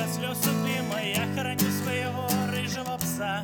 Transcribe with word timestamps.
до 0.00 0.12
слез 0.12 0.38
любимая, 0.46 1.14
я 1.14 1.26
храню 1.34 1.70
своего 1.82 2.26
рыжего 2.50 2.96
пса. 2.98 3.42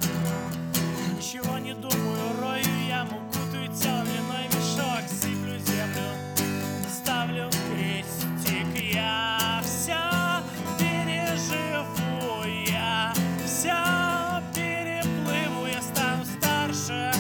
Ничего 1.17 1.59
не 1.59 1.75
думаю, 1.75 2.41
рою 2.41 2.87
яму, 2.89 3.21
кутаю 3.33 3.69
тело 3.69 4.03
в 4.03 4.09
льняной 4.09 4.47
мешок, 4.49 5.03
сыплю 5.09 5.59
землю, 5.59 6.09
ставлю 6.91 7.51
крестик. 7.69 8.95
Я 8.95 9.61
все 9.63 9.99
переживу, 10.79 12.45
я 12.67 13.13
все 13.45 14.43
переплыву, 14.55 15.67
я 15.67 15.83
стану 15.83 16.25
старше, 16.25 17.13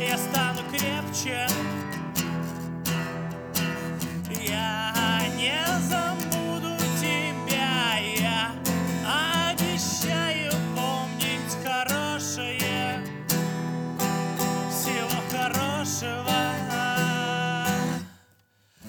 я 0.00 0.18
стану 0.18 0.60
крепче. 0.70 1.48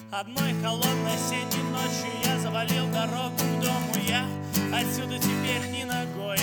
Одной 0.09 0.53
холодной 0.63 1.15
осенней 1.15 1.63
ночью 1.69 2.07
я 2.23 2.39
завалил 2.39 2.87
дорогу 2.93 3.35
к 3.35 3.61
дому. 3.61 3.93
Я 4.07 4.25
отсюда 4.73 5.19
теперь 5.19 5.69
ни 5.69 5.83
ногой. 5.83 6.37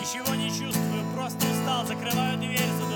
Ничего 0.00 0.36
не 0.36 0.48
чувствую, 0.50 1.04
просто 1.16 1.44
устал 1.50 1.84
Закрываю 1.84 2.38
дверь, 2.38 2.70
задуваю 2.78 2.93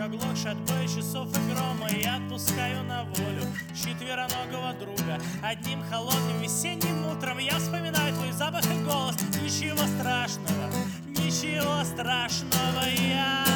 оглохший 0.00 0.52
от 0.52 0.58
боя 0.58 0.86
часов 0.88 1.28
и 1.28 1.52
грома 1.52 1.88
Я 1.90 2.16
отпускаю 2.16 2.82
на 2.84 3.04
волю 3.04 3.42
четвероногого 3.74 4.72
друга. 4.74 5.20
Одним 5.42 5.82
холодным 5.90 6.40
весенним 6.40 7.06
утром 7.06 7.38
Я 7.38 7.58
вспоминаю 7.58 8.14
твой 8.14 8.32
запах 8.32 8.64
и 8.64 8.84
голос. 8.84 9.16
Ничего 9.42 9.84
страшного, 9.98 10.70
ничего 11.06 11.84
страшного 11.84 12.86
Я 12.98 13.49